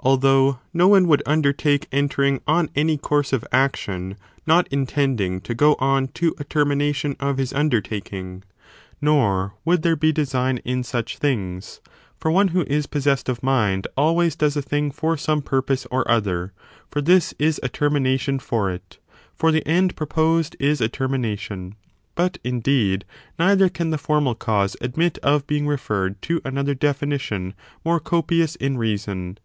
Although 0.00 0.60
no 0.72 0.88
one 0.88 1.06
would 1.08 1.22
imdertake 1.26 1.88
entering 1.92 2.40
on 2.46 2.70
any 2.74 2.96
course 2.96 3.34
of 3.34 3.44
action 3.52 4.16
not 4.46 4.66
intending 4.68 5.42
to 5.42 5.54
go 5.54 5.76
on 5.78 6.08
to 6.16 6.34
a 6.38 6.44
termination 6.44 7.16
of 7.20 7.36
his 7.36 7.52
undertaking; 7.52 8.44
nor 9.02 9.56
would 9.66 9.82
there 9.82 9.94
be 9.94 10.10
design 10.10 10.56
in 10.64 10.82
such 10.82 11.18
things: 11.18 11.82
for 12.16 12.30
one 12.30 12.48
who 12.48 12.62
is 12.62 12.86
possessed 12.86 13.28
of 13.28 13.42
mind 13.42 13.86
always 13.94 14.36
does 14.36 14.56
a 14.56 14.62
thing 14.62 14.90
for 14.90 15.18
some 15.18 15.42
purpose 15.42 15.86
or 15.90 16.10
other, 16.10 16.54
(for 16.90 17.02
this 17.02 17.34
is 17.38 17.60
a 17.62 17.68
termination 17.68 18.38
for 18.38 18.70
it,) 18.70 18.96
for 19.34 19.52
the 19.52 19.66
end 19.68 19.94
proposed 19.96 20.56
is 20.58 20.80
a 20.80 20.88
termination. 20.88 21.74
But, 22.14 22.38
indeed, 22.42 23.04
neither 23.38 23.68
can 23.68 23.90
the 23.90 23.98
formal 23.98 24.34
cause 24.34 24.78
admit 24.80 25.18
of 25.18 25.46
being 25.46 25.66
referred 25.66 26.22
to 26.22 26.40
another 26.42 26.72
definition 26.72 27.52
more 27.84 28.00
copious 28.00 28.56
in 28.56 28.78
reason. 28.78 29.36